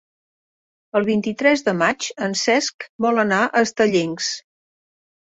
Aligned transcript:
El 0.99 1.03
vint-i-tres 1.09 1.61
de 1.67 1.75
maig 1.81 2.07
en 2.27 2.33
Cesc 2.43 2.85
vol 3.05 3.23
anar 3.25 3.41
a 3.45 3.61
Estellencs. 3.69 4.31